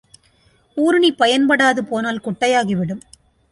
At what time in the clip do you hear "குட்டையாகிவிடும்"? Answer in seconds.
2.25-3.01